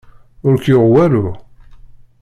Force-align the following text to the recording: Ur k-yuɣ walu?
Ur 0.47 0.55
k-yuɣ 0.63 0.85
walu? 0.93 1.27